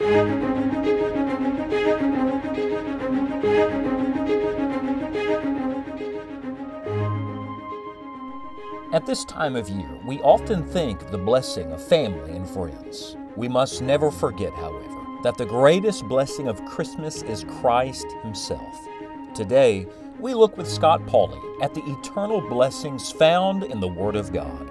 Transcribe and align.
At 0.00 0.06
this 9.06 9.24
time 9.24 9.56
of 9.56 9.68
year, 9.68 9.88
we 10.06 10.20
often 10.20 10.62
think 10.64 11.02
of 11.02 11.10
the 11.10 11.18
blessing 11.18 11.72
of 11.72 11.82
family 11.82 12.30
and 12.36 12.48
friends. 12.48 13.16
We 13.34 13.48
must 13.48 13.82
never 13.82 14.12
forget, 14.12 14.52
however, 14.54 15.04
that 15.24 15.36
the 15.36 15.46
greatest 15.46 16.04
blessing 16.04 16.46
of 16.46 16.64
Christmas 16.64 17.22
is 17.22 17.42
Christ 17.60 18.06
Himself. 18.22 18.88
Today, 19.34 19.88
we 20.20 20.32
look 20.32 20.56
with 20.56 20.70
Scott 20.70 21.04
Pauley 21.06 21.42
at 21.60 21.74
the 21.74 21.82
eternal 21.86 22.40
blessings 22.40 23.10
found 23.10 23.64
in 23.64 23.80
the 23.80 23.88
Word 23.88 24.14
of 24.14 24.32
God. 24.32 24.70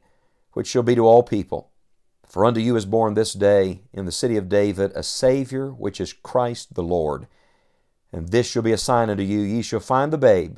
which 0.53 0.67
shall 0.67 0.83
be 0.83 0.95
to 0.95 1.05
all 1.05 1.23
people. 1.23 1.71
For 2.27 2.45
unto 2.45 2.59
you 2.59 2.75
is 2.75 2.85
born 2.85 3.13
this 3.13 3.33
day 3.33 3.83
in 3.91 4.05
the 4.05 4.11
city 4.11 4.37
of 4.37 4.49
David 4.49 4.91
a 4.95 5.03
Savior, 5.03 5.69
which 5.71 5.99
is 5.99 6.13
Christ 6.13 6.75
the 6.75 6.83
Lord. 6.83 7.27
And 8.13 8.29
this 8.29 8.47
shall 8.47 8.61
be 8.61 8.71
a 8.71 8.77
sign 8.77 9.09
unto 9.09 9.23
you 9.23 9.41
ye 9.41 9.61
shall 9.61 9.79
find 9.79 10.11
the 10.11 10.17
babe, 10.17 10.57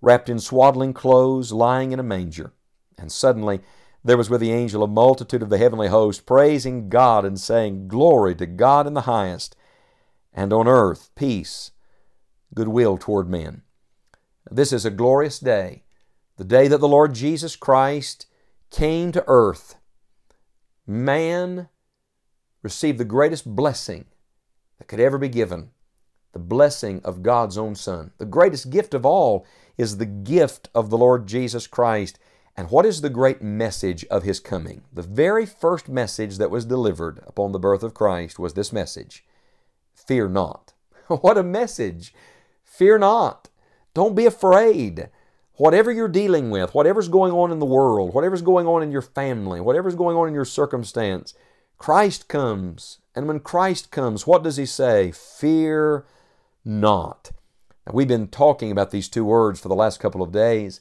wrapped 0.00 0.28
in 0.28 0.38
swaddling 0.38 0.92
clothes, 0.92 1.52
lying 1.52 1.92
in 1.92 2.00
a 2.00 2.04
manger. 2.04 2.52
And 2.98 3.10
suddenly 3.10 3.60
there 4.04 4.16
was 4.16 4.28
with 4.28 4.40
the 4.40 4.52
angel 4.52 4.82
a 4.82 4.88
multitude 4.88 5.42
of 5.42 5.50
the 5.50 5.58
heavenly 5.58 5.88
host, 5.88 6.26
praising 6.26 6.88
God 6.88 7.24
and 7.24 7.38
saying, 7.38 7.88
Glory 7.88 8.34
to 8.36 8.46
God 8.46 8.86
in 8.86 8.94
the 8.94 9.02
highest, 9.02 9.54
and 10.32 10.52
on 10.52 10.66
earth 10.66 11.10
peace, 11.14 11.70
goodwill 12.54 12.98
toward 12.98 13.28
men. 13.28 13.62
This 14.50 14.72
is 14.72 14.84
a 14.84 14.90
glorious 14.90 15.38
day, 15.38 15.84
the 16.36 16.44
day 16.44 16.66
that 16.66 16.78
the 16.78 16.88
Lord 16.88 17.14
Jesus 17.14 17.54
Christ 17.54 18.26
came 18.72 19.12
to 19.12 19.24
earth. 19.28 19.76
Man 20.86 21.68
received 22.62 22.98
the 22.98 23.04
greatest 23.04 23.54
blessing 23.54 24.06
that 24.78 24.88
could 24.88 24.98
ever 24.98 25.18
be 25.18 25.28
given 25.28 25.70
the 26.32 26.38
blessing 26.38 27.00
of 27.04 27.22
God's 27.22 27.58
own 27.58 27.74
Son. 27.74 28.12
The 28.16 28.24
greatest 28.24 28.70
gift 28.70 28.94
of 28.94 29.04
all 29.04 29.46
is 29.76 29.98
the 29.98 30.06
gift 30.06 30.70
of 30.74 30.88
the 30.88 30.96
Lord 30.96 31.26
Jesus 31.26 31.66
Christ. 31.66 32.18
And 32.56 32.70
what 32.70 32.86
is 32.86 33.00
the 33.00 33.10
great 33.10 33.42
message 33.42 34.04
of 34.06 34.22
His 34.22 34.40
coming? 34.40 34.82
The 34.92 35.02
very 35.02 35.44
first 35.44 35.88
message 35.88 36.38
that 36.38 36.50
was 36.50 36.64
delivered 36.64 37.22
upon 37.26 37.52
the 37.52 37.58
birth 37.58 37.82
of 37.82 37.94
Christ 37.94 38.38
was 38.38 38.54
this 38.54 38.72
message 38.72 39.24
Fear 39.94 40.28
not. 40.28 40.72
what 41.08 41.36
a 41.36 41.42
message! 41.42 42.14
Fear 42.64 42.98
not. 42.98 43.50
Don't 43.92 44.14
be 44.14 44.24
afraid. 44.24 45.10
Whatever 45.56 45.92
you're 45.92 46.08
dealing 46.08 46.50
with, 46.50 46.74
whatever's 46.74 47.08
going 47.08 47.32
on 47.32 47.52
in 47.52 47.58
the 47.58 47.66
world, 47.66 48.14
whatever's 48.14 48.42
going 48.42 48.66
on 48.66 48.82
in 48.82 48.90
your 48.90 49.02
family, 49.02 49.60
whatever's 49.60 49.94
going 49.94 50.16
on 50.16 50.28
in 50.28 50.34
your 50.34 50.46
circumstance, 50.46 51.34
Christ 51.76 52.28
comes. 52.28 52.98
And 53.14 53.28
when 53.28 53.40
Christ 53.40 53.90
comes, 53.90 54.26
what 54.26 54.42
does 54.42 54.56
He 54.56 54.64
say? 54.64 55.10
Fear 55.10 56.06
not. 56.64 57.32
Now, 57.86 57.92
we've 57.92 58.08
been 58.08 58.28
talking 58.28 58.70
about 58.70 58.92
these 58.92 59.08
two 59.08 59.24
words 59.24 59.60
for 59.60 59.68
the 59.68 59.74
last 59.74 60.00
couple 60.00 60.22
of 60.22 60.32
days. 60.32 60.80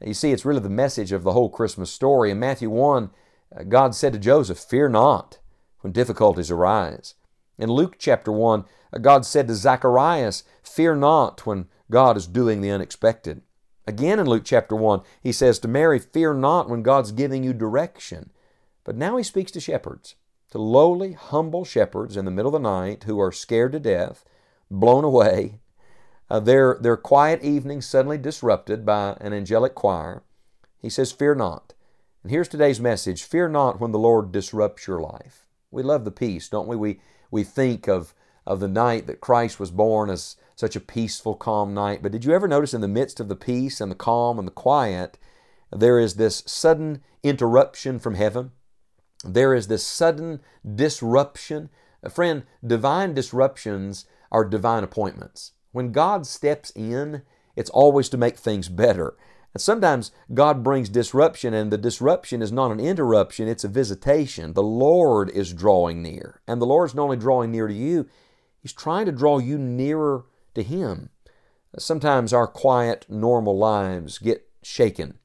You 0.00 0.14
see, 0.14 0.30
it's 0.30 0.44
really 0.44 0.60
the 0.60 0.68
message 0.68 1.10
of 1.10 1.24
the 1.24 1.32
whole 1.32 1.48
Christmas 1.48 1.90
story. 1.90 2.30
In 2.30 2.38
Matthew 2.38 2.70
1, 2.70 3.10
uh, 3.54 3.62
God 3.64 3.94
said 3.94 4.12
to 4.12 4.18
Joseph, 4.18 4.58
Fear 4.58 4.90
not 4.90 5.38
when 5.80 5.92
difficulties 5.92 6.50
arise. 6.50 7.14
In 7.58 7.70
Luke 7.70 7.96
chapter 7.98 8.30
1, 8.30 8.64
uh, 8.92 8.98
God 8.98 9.26
said 9.26 9.48
to 9.48 9.54
Zacharias, 9.54 10.44
Fear 10.62 10.96
not 10.96 11.44
when 11.46 11.66
God 11.90 12.16
is 12.16 12.26
doing 12.26 12.60
the 12.60 12.70
unexpected. 12.70 13.42
Again 13.86 14.20
in 14.20 14.26
Luke 14.26 14.44
chapter 14.44 14.76
1, 14.76 15.02
he 15.20 15.32
says 15.32 15.58
to 15.58 15.68
Mary, 15.68 15.98
Fear 15.98 16.34
not 16.34 16.68
when 16.68 16.82
God's 16.82 17.12
giving 17.12 17.42
you 17.42 17.52
direction. 17.52 18.30
But 18.84 18.96
now 18.96 19.16
he 19.16 19.22
speaks 19.22 19.50
to 19.52 19.60
shepherds, 19.60 20.16
to 20.50 20.58
lowly, 20.58 21.12
humble 21.12 21.64
shepherds 21.64 22.16
in 22.16 22.24
the 22.24 22.30
middle 22.30 22.54
of 22.54 22.62
the 22.62 22.68
night 22.68 23.04
who 23.04 23.20
are 23.20 23.32
scared 23.32 23.72
to 23.72 23.80
death, 23.80 24.24
blown 24.70 25.04
away, 25.04 25.60
uh, 26.30 26.40
their, 26.40 26.78
their 26.80 26.96
quiet 26.96 27.42
evening 27.42 27.82
suddenly 27.82 28.18
disrupted 28.18 28.86
by 28.86 29.16
an 29.20 29.32
angelic 29.32 29.74
choir. 29.74 30.22
He 30.80 30.88
says, 30.88 31.12
Fear 31.12 31.36
not. 31.36 31.74
And 32.22 32.30
here's 32.30 32.48
today's 32.48 32.80
message 32.80 33.24
Fear 33.24 33.48
not 33.48 33.80
when 33.80 33.92
the 33.92 33.98
Lord 33.98 34.32
disrupts 34.32 34.86
your 34.86 35.00
life. 35.00 35.46
We 35.70 35.82
love 35.82 36.04
the 36.04 36.10
peace, 36.10 36.48
don't 36.48 36.68
we? 36.68 36.76
We, 36.76 37.00
we 37.30 37.44
think 37.44 37.88
of, 37.88 38.14
of 38.46 38.60
the 38.60 38.68
night 38.68 39.06
that 39.08 39.20
Christ 39.20 39.60
was 39.60 39.70
born 39.70 40.10
as 40.10 40.36
such 40.62 40.76
a 40.76 40.80
peaceful, 40.80 41.34
calm 41.34 41.74
night. 41.74 42.04
But 42.04 42.12
did 42.12 42.24
you 42.24 42.32
ever 42.32 42.46
notice 42.46 42.72
in 42.72 42.82
the 42.82 42.86
midst 42.86 43.18
of 43.18 43.28
the 43.28 43.34
peace 43.34 43.80
and 43.80 43.90
the 43.90 43.96
calm 43.96 44.38
and 44.38 44.46
the 44.46 44.52
quiet, 44.52 45.18
there 45.72 45.98
is 45.98 46.14
this 46.14 46.44
sudden 46.46 47.02
interruption 47.24 47.98
from 47.98 48.14
heaven? 48.14 48.52
There 49.24 49.56
is 49.56 49.66
this 49.66 49.84
sudden 49.84 50.40
disruption. 50.64 51.68
A 52.04 52.10
friend, 52.10 52.44
divine 52.64 53.12
disruptions 53.12 54.06
are 54.30 54.44
divine 54.44 54.84
appointments. 54.84 55.50
When 55.72 55.90
God 55.90 56.28
steps 56.28 56.70
in, 56.76 57.22
it's 57.56 57.70
always 57.70 58.08
to 58.10 58.16
make 58.16 58.36
things 58.36 58.68
better. 58.68 59.16
And 59.54 59.60
sometimes 59.60 60.12
God 60.32 60.62
brings 60.62 60.88
disruption, 60.88 61.54
and 61.54 61.72
the 61.72 61.76
disruption 61.76 62.40
is 62.40 62.52
not 62.52 62.70
an 62.70 62.78
interruption, 62.78 63.48
it's 63.48 63.64
a 63.64 63.68
visitation. 63.68 64.52
The 64.52 64.62
Lord 64.62 65.28
is 65.30 65.52
drawing 65.52 66.02
near. 66.02 66.40
And 66.46 66.62
the 66.62 66.66
Lord's 66.66 66.94
not 66.94 67.02
only 67.02 67.16
drawing 67.16 67.50
near 67.50 67.66
to 67.66 67.74
you, 67.74 68.08
He's 68.60 68.72
trying 68.72 69.06
to 69.06 69.12
draw 69.12 69.38
you 69.38 69.58
nearer 69.58 70.24
to 70.54 70.62
Him. 70.62 71.10
Sometimes 71.78 72.32
our 72.32 72.46
quiet, 72.46 73.06
normal 73.08 73.56
lives 73.56 74.18
get 74.18 74.48
shaken, 74.62 75.18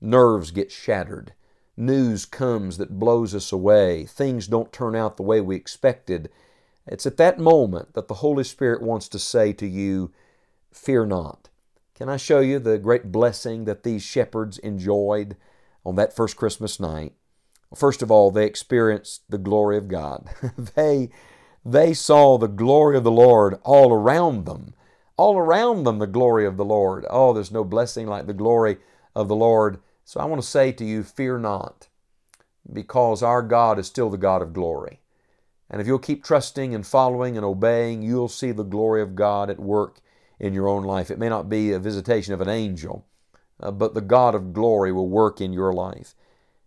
nerves 0.00 0.50
get 0.50 0.70
shattered, 0.70 1.32
news 1.76 2.26
comes 2.26 2.76
that 2.78 2.98
blows 2.98 3.34
us 3.34 3.52
away, 3.52 4.04
things 4.04 4.46
don't 4.46 4.72
turn 4.72 4.94
out 4.94 5.16
the 5.16 5.22
way 5.22 5.40
we 5.40 5.56
expected 5.56 6.30
it's 6.86 7.06
at 7.06 7.16
that 7.18 7.38
moment 7.38 7.94
that 7.94 8.08
the 8.08 8.14
Holy 8.14 8.44
Spirit 8.44 8.82
wants 8.82 9.08
to 9.10 9.18
say 9.18 9.52
to 9.54 9.66
you, 9.66 10.12
Fear 10.72 11.06
not. 11.06 11.48
Can 11.94 12.08
I 12.08 12.16
show 12.16 12.40
you 12.40 12.58
the 12.58 12.78
great 12.78 13.12
blessing 13.12 13.64
that 13.64 13.82
these 13.82 14.02
shepherds 14.02 14.58
enjoyed 14.58 15.36
on 15.84 15.96
that 15.96 16.14
first 16.14 16.36
Christmas 16.36 16.80
night? 16.80 17.12
First 17.74 18.02
of 18.02 18.10
all, 18.10 18.30
they 18.30 18.46
experienced 18.46 19.22
the 19.28 19.38
glory 19.38 19.76
of 19.76 19.88
God. 19.88 20.28
they, 20.76 21.10
they 21.64 21.92
saw 21.92 22.38
the 22.38 22.48
glory 22.48 22.96
of 22.96 23.04
the 23.04 23.10
Lord 23.10 23.58
all 23.64 23.92
around 23.92 24.46
them. 24.46 24.74
All 25.16 25.36
around 25.36 25.84
them, 25.84 25.98
the 25.98 26.06
glory 26.06 26.46
of 26.46 26.56
the 26.56 26.64
Lord. 26.64 27.04
Oh, 27.10 27.32
there's 27.32 27.52
no 27.52 27.64
blessing 27.64 28.06
like 28.06 28.26
the 28.26 28.32
glory 28.32 28.78
of 29.14 29.28
the 29.28 29.36
Lord. 29.36 29.80
So 30.04 30.18
I 30.18 30.24
want 30.24 30.40
to 30.40 30.48
say 30.48 30.72
to 30.72 30.84
you, 30.84 31.02
fear 31.02 31.38
not, 31.38 31.88
because 32.72 33.22
our 33.22 33.42
God 33.42 33.78
is 33.78 33.86
still 33.86 34.08
the 34.08 34.16
God 34.16 34.40
of 34.40 34.54
glory. 34.54 35.00
And 35.68 35.80
if 35.80 35.86
you'll 35.86 35.98
keep 35.98 36.24
trusting 36.24 36.74
and 36.74 36.86
following 36.86 37.36
and 37.36 37.44
obeying, 37.44 38.02
you'll 38.02 38.28
see 38.28 38.50
the 38.50 38.64
glory 38.64 39.02
of 39.02 39.14
God 39.14 39.50
at 39.50 39.60
work 39.60 40.00
in 40.40 40.54
your 40.54 40.66
own 40.68 40.82
life. 40.82 41.10
It 41.10 41.18
may 41.18 41.28
not 41.28 41.48
be 41.48 41.70
a 41.72 41.78
visitation 41.78 42.32
of 42.32 42.40
an 42.40 42.48
angel, 42.48 43.06
uh, 43.60 43.70
but 43.70 43.94
the 43.94 44.00
God 44.00 44.34
of 44.34 44.52
glory 44.52 44.90
will 44.90 45.08
work 45.08 45.40
in 45.40 45.52
your 45.52 45.72
life. 45.72 46.14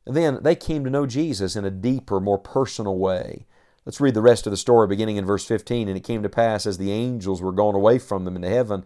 And 0.06 0.15
then 0.15 0.39
they 0.41 0.56
came 0.56 0.83
to 0.83 0.89
know 0.89 1.06
Jesus 1.06 1.56
in 1.56 1.65
a 1.65 1.71
deeper, 1.71 2.19
more 2.19 2.38
personal 2.38 2.97
way. 2.97 3.45
Let's 3.85 4.01
read 4.01 4.13
the 4.13 4.21
rest 4.21 4.47
of 4.47 4.51
the 4.51 4.57
story 4.57 4.88
beginning 4.88 5.18
in 5.18 5.25
verse 5.25 5.45
15. 5.45 5.88
And 5.88 5.97
it 5.97 6.03
came 6.03 6.24
to 6.24 6.30
pass 6.30 6.65
as 6.65 6.77
the 6.77 6.91
angels 6.91 7.41
were 7.41 7.51
gone 7.51 7.75
away 7.75 8.00
from 8.00 8.25
them 8.25 8.35
into 8.35 8.50
heaven, 8.50 8.85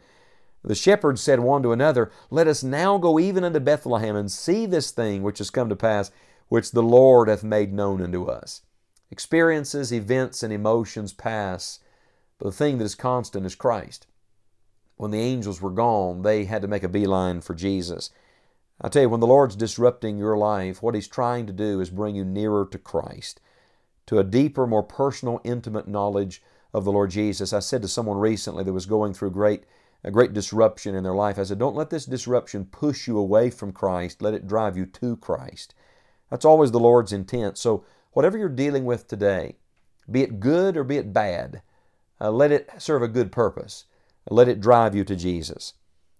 the 0.67 0.75
shepherds 0.75 1.21
said 1.21 1.39
one 1.39 1.63
to 1.63 1.71
another, 1.71 2.11
Let 2.29 2.47
us 2.47 2.61
now 2.61 2.97
go 2.97 3.19
even 3.19 3.45
unto 3.45 3.59
Bethlehem 3.59 4.15
and 4.17 4.29
see 4.29 4.65
this 4.65 4.91
thing 4.91 5.23
which 5.23 5.37
has 5.37 5.49
come 5.49 5.69
to 5.69 5.75
pass, 5.75 6.11
which 6.49 6.71
the 6.71 6.83
Lord 6.83 7.29
hath 7.29 7.43
made 7.43 7.71
known 7.71 8.01
unto 8.01 8.25
us. 8.25 8.61
Experiences, 9.09 9.93
events, 9.93 10.43
and 10.43 10.51
emotions 10.51 11.13
pass, 11.13 11.79
but 12.37 12.45
the 12.45 12.51
thing 12.51 12.77
that 12.77 12.85
is 12.85 12.95
constant 12.95 13.45
is 13.45 13.55
Christ. 13.55 14.07
When 14.97 15.11
the 15.11 15.21
angels 15.21 15.61
were 15.61 15.69
gone, 15.69 16.23
they 16.23 16.45
had 16.45 16.61
to 16.63 16.67
make 16.67 16.83
a 16.83 16.89
beeline 16.89 17.39
for 17.39 17.53
Jesus. 17.53 18.09
I 18.81 18.89
tell 18.89 19.03
you, 19.03 19.09
when 19.09 19.21
the 19.21 19.27
Lord's 19.27 19.55
disrupting 19.55 20.17
your 20.17 20.37
life, 20.37 20.83
what 20.83 20.95
He's 20.95 21.07
trying 21.07 21.47
to 21.47 21.53
do 21.53 21.79
is 21.79 21.89
bring 21.89 22.15
you 22.15 22.25
nearer 22.25 22.67
to 22.71 22.77
Christ, 22.77 23.39
to 24.07 24.19
a 24.19 24.23
deeper, 24.23 24.65
more 24.65 24.83
personal, 24.83 25.39
intimate 25.43 25.87
knowledge 25.87 26.41
of 26.73 26.83
the 26.83 26.91
Lord 26.91 27.11
Jesus. 27.11 27.53
I 27.53 27.59
said 27.59 27.81
to 27.83 27.87
someone 27.87 28.17
recently 28.17 28.63
that 28.63 28.73
was 28.73 28.85
going 28.85 29.13
through 29.13 29.31
great 29.31 29.63
a 30.03 30.11
great 30.11 30.33
disruption 30.33 30.95
in 30.95 31.03
their 31.03 31.13
life. 31.13 31.39
I 31.39 31.43
said, 31.43 31.59
don't 31.59 31.75
let 31.75 31.89
this 31.89 32.05
disruption 32.05 32.65
push 32.65 33.07
you 33.07 33.17
away 33.17 33.49
from 33.49 33.71
Christ. 33.71 34.21
Let 34.21 34.33
it 34.33 34.47
drive 34.47 34.77
you 34.77 34.85
to 34.85 35.17
Christ. 35.17 35.73
That's 36.29 36.45
always 36.45 36.71
the 36.71 36.79
Lord's 36.79 37.11
intent. 37.11 37.57
So, 37.57 37.83
whatever 38.11 38.37
you're 38.37 38.49
dealing 38.49 38.85
with 38.85 39.07
today, 39.07 39.57
be 40.09 40.21
it 40.21 40.39
good 40.39 40.77
or 40.77 40.83
be 40.83 40.97
it 40.97 41.13
bad, 41.13 41.61
uh, 42.19 42.31
let 42.31 42.51
it 42.51 42.69
serve 42.77 43.01
a 43.01 43.07
good 43.07 43.31
purpose. 43.31 43.85
Let 44.29 44.47
it 44.47 44.61
drive 44.61 44.95
you 44.95 45.03
to 45.05 45.15
Jesus. 45.15 45.73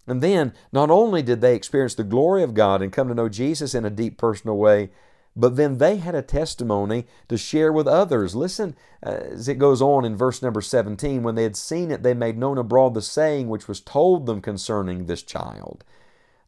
And 0.05 0.21
then, 0.21 0.53
not 0.71 0.89
only 0.89 1.21
did 1.21 1.41
they 1.41 1.55
experience 1.55 1.95
the 1.95 2.03
glory 2.03 2.41
of 2.41 2.53
God 2.53 2.81
and 2.81 2.93
come 2.93 3.09
to 3.09 3.15
know 3.15 3.29
Jesus 3.29 3.75
in 3.75 3.83
a 3.85 3.89
deep 3.89 4.17
personal 4.17 4.57
way, 4.57 4.89
but 5.37 5.55
then 5.55 5.77
they 5.77 5.97
had 5.97 6.15
a 6.15 6.21
testimony 6.23 7.05
to 7.29 7.37
share 7.37 7.71
with 7.71 7.87
others. 7.87 8.35
Listen 8.35 8.75
uh, 9.05 9.11
as 9.11 9.47
it 9.47 9.59
goes 9.59 9.81
on 9.81 10.03
in 10.03 10.17
verse 10.17 10.41
number 10.41 10.61
17 10.61 11.21
when 11.21 11.35
they 11.35 11.43
had 11.43 11.55
seen 11.55 11.91
it, 11.91 12.01
they 12.01 12.15
made 12.15 12.37
known 12.37 12.57
abroad 12.57 12.95
the 12.95 13.01
saying 13.01 13.47
which 13.47 13.67
was 13.67 13.79
told 13.79 14.25
them 14.25 14.41
concerning 14.41 15.05
this 15.05 15.21
child. 15.21 15.83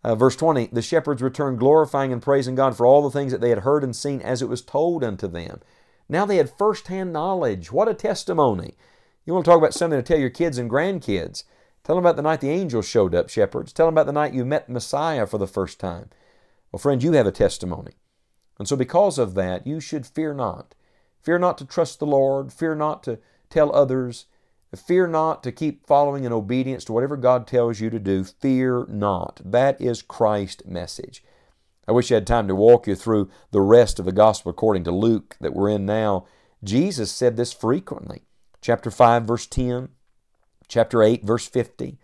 Uh, 0.03 0.15
verse 0.15 0.35
20 0.35 0.67
The 0.67 0.81
shepherds 0.81 1.21
returned 1.21 1.59
glorifying 1.59 2.11
and 2.11 2.21
praising 2.21 2.55
God 2.55 2.75
for 2.75 2.85
all 2.85 3.03
the 3.03 3.11
things 3.11 3.31
that 3.31 3.41
they 3.41 3.49
had 3.49 3.59
heard 3.59 3.83
and 3.83 3.95
seen 3.95 4.21
as 4.21 4.41
it 4.41 4.49
was 4.49 4.61
told 4.61 5.03
unto 5.03 5.27
them. 5.27 5.61
Now 6.09 6.25
they 6.25 6.37
had 6.37 6.49
first 6.49 6.87
hand 6.87 7.13
knowledge. 7.13 7.71
What 7.71 7.87
a 7.87 7.93
testimony! 7.93 8.73
You 9.23 9.33
want 9.33 9.45
to 9.45 9.51
talk 9.51 9.59
about 9.59 9.75
something 9.75 9.99
to 9.99 10.03
tell 10.03 10.19
your 10.19 10.31
kids 10.31 10.57
and 10.57 10.69
grandkids. 10.69 11.43
Tell 11.83 11.95
them 11.95 12.03
about 12.03 12.15
the 12.15 12.23
night 12.23 12.41
the 12.41 12.49
angels 12.49 12.87
showed 12.87 13.13
up, 13.13 13.29
shepherds. 13.29 13.71
Tell 13.71 13.85
them 13.85 13.93
about 13.93 14.07
the 14.07 14.13
night 14.13 14.33
you 14.33 14.43
met 14.43 14.69
Messiah 14.69 15.27
for 15.27 15.37
the 15.37 15.45
first 15.45 15.79
time. 15.79 16.09
Well, 16.71 16.79
friends, 16.79 17.03
you 17.03 17.11
have 17.13 17.27
a 17.27 17.31
testimony. 17.31 17.93
And 18.59 18.67
so, 18.67 18.75
because 18.75 19.17
of 19.17 19.33
that, 19.35 19.65
you 19.65 19.79
should 19.79 20.05
fear 20.05 20.33
not. 20.33 20.75
Fear 21.23 21.39
not 21.39 21.57
to 21.57 21.65
trust 21.65 21.99
the 21.99 22.05
Lord. 22.05 22.53
Fear 22.53 22.75
not 22.75 23.01
to 23.03 23.19
tell 23.49 23.73
others. 23.73 24.25
Fear 24.75 25.07
not 25.07 25.41
to 25.43 25.51
keep 25.51 25.87
following 25.87 26.25
in 26.25 26.33
obedience 26.33 26.83
to 26.85 26.93
whatever 26.93 27.17
God 27.17 27.47
tells 27.47 27.79
you 27.79 27.89
to 27.89 27.99
do. 27.99 28.23
Fear 28.23 28.85
not. 28.89 29.41
That 29.43 29.81
is 29.81 30.01
Christ's 30.03 30.65
message. 30.65 31.23
I 31.87 31.91
wish 31.91 32.11
I 32.11 32.15
had 32.15 32.27
time 32.27 32.47
to 32.47 32.55
walk 32.55 32.85
you 32.85 32.93
through 32.93 33.31
the 33.49 33.61
rest 33.61 33.97
of 33.97 34.05
the 34.05 34.11
gospel 34.11 34.51
according 34.51 34.83
to 34.83 34.91
Luke 34.91 35.35
that 35.41 35.55
we're 35.55 35.69
in 35.69 35.87
now. 35.87 36.27
Jesus 36.63 37.11
said 37.11 37.35
this 37.35 37.51
frequently. 37.51 38.25
Chapter 38.61 38.91
5, 38.91 39.23
verse 39.23 39.47
10, 39.47 39.89
chapter 40.67 41.01
8, 41.01 41.23
verse 41.23 41.47
50, 41.47 41.97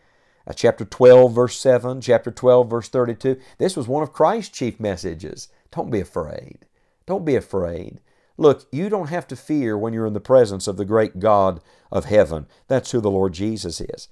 uh, 0.48 0.54
chapter 0.54 0.86
12, 0.86 1.36
verse 1.36 1.60
7, 1.60 2.01
chapter 2.01 2.31
12, 2.31 2.69
verse 2.69 2.90
32. 2.90 3.38
This 3.60 3.78
was 3.78 3.88
one 3.88 4.01
of 4.01 4.13
Christ's 4.13 4.58
chief 4.58 4.80
messages. 4.80 5.50
Don't 5.75 5.92
be 5.92 6.00
afraid. 6.00 6.66
Don't 7.06 7.25
be 7.25 7.36
afraid. 7.36 8.00
Look, 8.38 8.66
you 8.72 8.89
don't 8.89 9.10
have 9.10 9.27
to 9.27 9.36
fear 9.36 9.77
when 9.77 9.94
you're 9.94 10.06
in 10.06 10.13
the 10.13 10.19
presence 10.19 10.68
of 10.68 10.77
the 10.77 10.86
great 10.86 11.19
God 11.19 11.62
of 11.92 12.06
heaven. 12.06 12.48
That's 12.68 12.92
who 12.92 13.01
the 13.01 13.12
Lord 13.12 13.33
Jesus 13.33 13.81
is. 13.81 14.07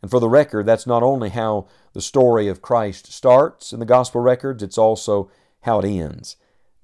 And 0.00 0.10
for 0.10 0.20
the 0.20 0.28
record, 0.28 0.66
that's 0.66 0.86
not 0.86 1.02
only 1.02 1.30
how 1.30 1.66
the 1.92 2.00
story 2.00 2.46
of 2.48 2.62
Christ 2.62 3.12
starts 3.12 3.72
in 3.72 3.80
the 3.80 3.86
gospel 3.86 4.20
records, 4.20 4.62
it's 4.62 4.78
also 4.78 5.30
how 5.62 5.80
it 5.80 5.88
ends. 5.88 6.36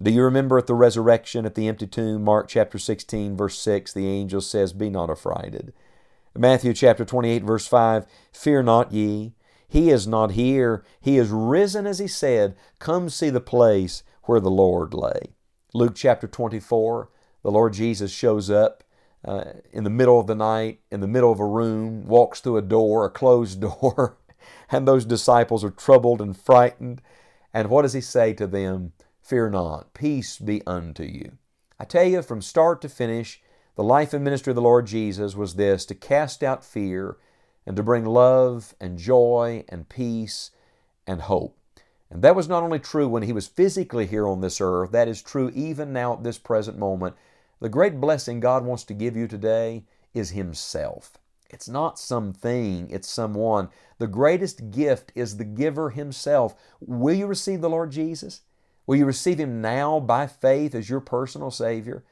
Do 0.03 0.11
you 0.11 0.23
remember 0.23 0.59
at 0.59 0.67
the 0.67 0.75
resurrection 0.75 1.47
at 1.47 1.55
the 1.55 1.69
empty 1.69 1.87
tomb, 1.87 2.25
Mark 2.25 2.49
chapter 2.49 2.79
16, 2.79 3.37
verse 3.37 3.59
6, 3.59 3.93
the 3.93 4.09
angel 4.09 4.41
says, 4.41 4.73
Be 4.73 4.91
not 4.91 5.11
affrighted. 5.11 5.73
Matthew 6.37 6.73
chapter 6.73 7.05
28, 7.05 7.45
verse 7.45 7.67
5, 7.67 8.07
Fear 8.33 8.65
not 8.65 8.93
ye. 8.93 9.35
He 9.69 9.91
is 9.91 10.07
not 10.07 10.33
here. 10.33 10.85
He 11.01 11.17
is 11.17 11.31
risen 11.31 11.87
as 11.87 11.99
he 11.99 12.09
said. 12.09 12.57
Come 12.79 13.09
see 13.09 13.31
the 13.31 13.41
place 13.41 14.03
where 14.25 14.41
the 14.41 14.51
Lord 14.51 14.95
lay. 14.95 15.35
Luke 15.73 15.95
chapter 15.95 16.27
24, 16.27 17.09
the 17.43 17.51
Lord 17.51 17.73
Jesus 17.73 18.13
shows 18.13 18.51
up 18.51 18.85
uh, 19.25 19.45
in 19.73 19.85
the 19.85 19.91
middle 19.91 20.21
of 20.21 20.27
the 20.27 20.35
night, 20.35 20.81
in 20.91 21.01
the 21.01 21.09
middle 21.09 21.33
of 21.33 21.41
a 21.41 21.47
room, 21.47 22.07
walks 22.07 22.41
through 22.41 22.59
a 22.59 22.63
door, 22.63 23.05
a 23.05 23.11
closed 23.11 23.61
door, 23.83 24.19
and 24.71 24.87
those 24.87 25.05
disciples 25.05 25.65
are 25.65 25.71
troubled 25.71 26.21
and 26.21 26.37
frightened. 26.37 27.01
And 27.53 27.71
what 27.71 27.83
does 27.83 27.93
he 27.93 28.01
say 28.01 28.33
to 28.35 28.47
them? 28.47 28.93
Fear 29.23 29.51
not, 29.51 29.95
peace 29.95 30.39
be 30.39 30.63
unto 30.67 31.03
you. 31.03 31.39
I 31.81 31.85
tell 31.85 32.05
you, 32.05 32.21
from 32.21 32.43
start 32.43 32.83
to 32.83 32.89
finish, 32.89 33.43
the 33.75 33.83
life 33.83 34.13
and 34.13 34.23
ministry 34.23 34.51
of 34.51 34.57
the 34.57 34.63
Lord 34.63 34.87
Jesus 34.87 35.35
was 35.35 35.55
this 35.55 35.87
to 35.87 35.95
cast 35.95 36.43
out 36.43 36.65
fear 36.65 37.17
and 37.67 37.75
to 37.77 37.83
bring 37.83 38.05
love 38.05 38.75
and 38.81 38.99
joy 38.99 39.65
and 39.69 39.89
peace 39.89 40.51
and 41.07 41.23
hope. 41.23 41.59
And 42.15 42.23
that 42.23 42.37
was 42.37 42.49
not 42.49 42.63
only 42.63 42.79
true 42.79 43.09
when 43.09 43.25
he 43.25 43.33
was 43.33 43.49
physically 43.49 44.07
here 44.07 44.29
on 44.29 44.41
this 44.41 44.61
earth, 44.61 44.93
that 44.93 45.09
is 45.09 45.21
true 45.21 45.51
even 45.53 45.93
now 45.93 46.13
at 46.13 46.23
this 46.23 46.39
present 46.39 46.79
moment. 46.79 47.17
The 47.59 47.69
great 47.69 48.01
blessing 48.01 48.39
God 48.39 48.65
wants 48.65 48.85
to 48.85 48.95
give 48.95 49.17
you 49.17 49.27
today 49.27 49.83
is 50.15 50.31
Himself. 50.31 51.19
It's 51.51 51.69
not 51.69 51.99
something, 51.99 52.89
it's 52.89 53.11
someone. 53.11 53.69
The 53.99 54.07
greatest 54.07 54.71
gift 54.71 55.11
is 55.17 55.37
the 55.37 55.45
giver 55.45 55.91
Himself. 55.91 56.55
Will 56.79 57.17
you 57.17 57.27
receive 57.27 57.61
the 57.61 57.69
Lord 57.69 57.91
Jesus? 57.91 58.43
Will 58.87 58.95
you 58.95 59.07
receive 59.07 59.41
Him 59.41 59.61
now 59.61 59.99
by 59.99 60.29
faith 60.29 60.73
as 60.77 60.89
your 60.89 61.01
personal 61.01 61.51
Savior? 61.51 62.05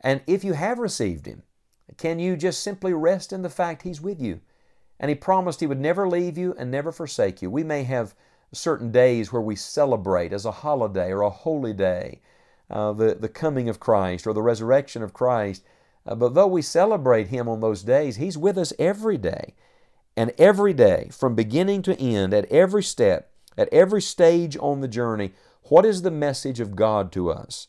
And 0.00 0.20
if 0.26 0.42
you 0.42 0.54
have 0.54 0.80
received 0.80 1.26
Him, 1.26 1.44
can 1.96 2.18
you 2.18 2.36
just 2.36 2.60
simply 2.60 2.92
rest 2.92 3.32
in 3.32 3.42
the 3.42 3.50
fact 3.50 3.82
He's 3.82 4.00
with 4.00 4.20
you? 4.20 4.40
And 4.98 5.10
He 5.10 5.14
promised 5.14 5.60
He 5.60 5.68
would 5.68 5.80
never 5.80 6.08
leave 6.08 6.36
you 6.36 6.56
and 6.58 6.72
never 6.72 6.90
forsake 6.90 7.40
you. 7.40 7.50
We 7.50 7.62
may 7.62 7.84
have 7.84 8.16
certain 8.54 8.90
days 8.90 9.32
where 9.32 9.42
we 9.42 9.56
celebrate 9.56 10.32
as 10.32 10.44
a 10.44 10.50
holiday 10.50 11.10
or 11.10 11.22
a 11.22 11.30
holy 11.30 11.72
day 11.72 12.20
uh, 12.70 12.92
the, 12.92 13.14
the 13.14 13.28
coming 13.28 13.68
of 13.68 13.80
Christ 13.80 14.26
or 14.26 14.32
the 14.32 14.42
resurrection 14.42 15.02
of 15.02 15.12
Christ. 15.12 15.64
Uh, 16.06 16.14
but 16.14 16.34
though 16.34 16.46
we 16.46 16.62
celebrate 16.62 17.28
Him 17.28 17.48
on 17.48 17.60
those 17.60 17.82
days, 17.82 18.16
He's 18.16 18.38
with 18.38 18.56
us 18.56 18.72
every 18.78 19.18
day. 19.18 19.54
And 20.16 20.32
every 20.38 20.72
day, 20.72 21.10
from 21.12 21.34
beginning 21.34 21.82
to 21.82 22.00
end, 22.00 22.32
at 22.32 22.50
every 22.50 22.82
step, 22.82 23.30
at 23.58 23.68
every 23.72 24.00
stage 24.00 24.56
on 24.60 24.80
the 24.80 24.88
journey, 24.88 25.32
what 25.64 25.84
is 25.84 26.02
the 26.02 26.10
message 26.10 26.60
of 26.60 26.76
God 26.76 27.10
to 27.12 27.30
us? 27.30 27.68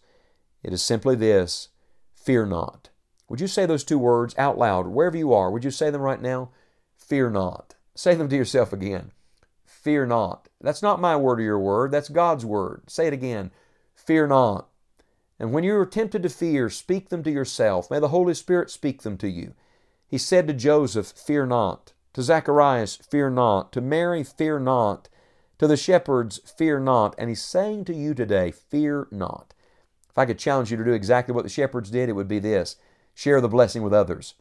It 0.63 0.73
is 0.73 0.81
simply 0.81 1.15
this 1.15 1.69
fear 2.13 2.45
not. 2.45 2.89
Would 3.29 3.41
you 3.41 3.47
say 3.47 3.65
those 3.65 3.83
two 3.83 3.97
words 3.97 4.35
out 4.37 4.57
loud, 4.57 4.87
wherever 4.87 5.17
you 5.17 5.33
are? 5.33 5.49
Would 5.49 5.63
you 5.63 5.71
say 5.71 5.89
them 5.89 6.01
right 6.01 6.21
now? 6.21 6.49
Fear 6.97 7.31
not. 7.31 7.75
Say 7.95 8.15
them 8.15 8.29
to 8.29 8.35
yourself 8.35 8.73
again. 8.73 9.11
Fear 9.85 10.07
not. 10.07 10.49
That's 10.59 10.81
not 10.81 10.99
my 10.99 11.15
word 11.15 11.39
or 11.39 11.43
your 11.43 11.59
word, 11.59 11.91
that's 11.91 12.09
God's 12.09 12.43
word. 12.43 12.81
Say 12.87 13.05
it 13.05 13.13
again. 13.13 13.51
Fear 13.93 14.25
not. 14.25 14.67
And 15.39 15.53
when 15.53 15.63
you 15.63 15.75
are 15.75 15.85
tempted 15.85 16.23
to 16.23 16.29
fear, 16.29 16.71
speak 16.71 17.09
them 17.09 17.21
to 17.21 17.29
yourself. 17.29 17.91
May 17.91 17.99
the 17.99 18.07
Holy 18.07 18.33
Spirit 18.33 18.71
speak 18.71 19.03
them 19.03 19.15
to 19.19 19.29
you. 19.29 19.53
He 20.07 20.17
said 20.17 20.47
to 20.47 20.55
Joseph, 20.55 21.11
Fear 21.11 21.45
not. 21.45 21.93
To 22.13 22.23
Zacharias, 22.23 22.95
Fear 22.95 23.29
not. 23.29 23.71
To 23.73 23.79
Mary, 23.81 24.23
Fear 24.23 24.61
not. 24.61 25.07
To 25.59 25.67
the 25.67 25.77
shepherds, 25.77 26.39
Fear 26.57 26.79
not. 26.79 27.13
And 27.19 27.29
He's 27.29 27.43
saying 27.43 27.85
to 27.85 27.94
you 27.94 28.15
today, 28.15 28.49
Fear 28.49 29.07
not. 29.11 29.54
If 30.09 30.18
I 30.18 30.25
could 30.25 30.39
challenge 30.39 30.71
you 30.71 30.77
to 30.77 30.83
do 30.83 30.94
exactly 30.94 31.35
what 31.35 31.44
the 31.44 31.49
shepherds 31.49 31.92
did, 31.92 32.09
it 32.09 32.13
would 32.13 32.27
be 32.27 32.39
this 32.39 32.77
share 33.13 33.39
the 33.39 33.47
blessing 33.47 33.83
with 33.83 33.94
others, 33.94 34.33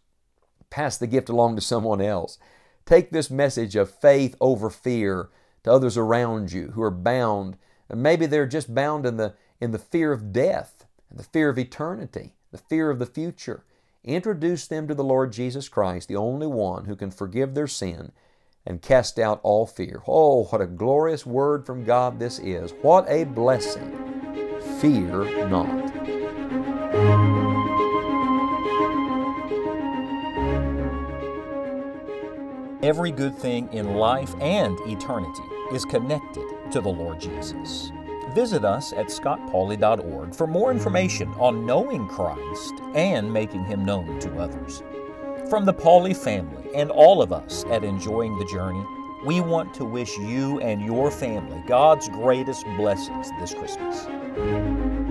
pass 0.71 0.97
the 0.97 1.07
gift 1.07 1.29
along 1.29 1.57
to 1.57 1.61
someone 1.61 2.01
else. 2.01 2.39
Take 2.87 3.11
this 3.11 3.31
message 3.31 3.77
of 3.77 3.91
faith 3.91 4.37
over 4.41 4.71
fear 4.71 5.31
to 5.63 5.73
others 5.73 5.97
around 5.97 6.53
you 6.53 6.73
who 6.75 6.83
are 6.83 6.91
bound. 6.91 7.57
And 7.89 8.03
maybe 8.03 8.27
they're 8.27 8.47
just 8.47 8.75
bound 8.75 9.07
in 9.07 9.17
the, 9.17 9.35
in 9.61 9.71
the 9.73 9.79
fear 9.79 10.13
of 10.13 10.33
death, 10.33 10.87
and 11.11 11.19
the 11.19 11.25
fear 11.25 11.49
of 11.49 11.59
eternity, 11.59 12.35
the 12.51 12.59
fear 12.59 12.91
of 12.91 12.99
the 12.99 13.07
future. 13.07 13.65
Introduce 14.05 14.67
them 14.67 14.87
to 14.89 14.95
the 14.95 15.05
Lord 15.05 15.33
Jesus 15.33 15.69
Christ, 15.69 16.09
the 16.09 16.17
only 16.17 16.47
one 16.47 16.85
who 16.85 16.97
can 16.97 17.11
forgive 17.11 17.55
their 17.55 17.67
sin 17.67 18.13
and 18.67 18.83
cast 18.83 19.19
out 19.19 19.41
all 19.43 19.67
fear. 19.67 20.03
Oh, 20.07 20.45
what 20.45 20.61
a 20.61 20.67
glorious 20.67 21.25
word 21.27 21.67
from 21.67 21.85
God 21.85 22.19
this 22.19 22.39
is. 22.39 22.73
What 22.83 23.07
a 23.09 23.25
blessing. 23.25 23.99
Fear 24.81 25.49
not. 25.49 27.44
Every 32.85 33.13
good 33.13 33.35
thing 33.35 33.73
in 33.73 33.95
life 33.95 34.35
and 34.43 34.79
eternity 34.81 35.43
is 35.73 35.87
connected 35.87 36.45
to 36.71 36.83
the 36.83 36.91
Lord 36.91 37.19
Jesus. 37.19 37.91
Visit 38.35 38.63
us 38.63 38.93
at 38.93 39.07
scottpauley.org 39.07 40.35
for 40.35 40.47
more 40.47 40.71
information 40.71 41.33
on 41.39 41.65
knowing 41.65 42.07
Christ 42.09 42.75
and 42.95 43.33
making 43.33 43.65
Him 43.65 43.87
known 43.87 44.21
to 44.21 44.37
others. 44.37 44.83
From 45.49 45.65
the 45.65 45.73
Pauley 45.73 46.15
family 46.15 46.69
and 46.75 46.91
all 46.91 47.23
of 47.23 47.33
us 47.33 47.65
at 47.71 47.85
Enjoying 47.85 48.39
the 48.39 48.45
Journey, 48.45 48.85
we 49.25 49.41
want 49.41 49.73
to 49.77 49.87
wish 49.87 50.19
you 50.19 50.61
and 50.61 50.83
your 50.83 51.11
family 51.11 51.65
God's 51.67 52.11
greatest 52.11 52.67
blessings 52.77 53.31
this 53.41 53.55
Christmas. 53.55 55.04